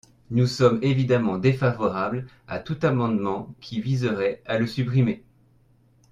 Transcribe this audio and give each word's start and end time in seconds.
Nous 0.31 0.47
sommes 0.47 0.79
évidemment 0.81 1.37
défavorables 1.37 2.25
à 2.47 2.57
tout 2.57 2.79
amendement 2.81 3.53
qui 3.61 3.81
viserait 3.81 4.41
à 4.47 4.57
le 4.57 4.65
supprimer. 4.65 5.23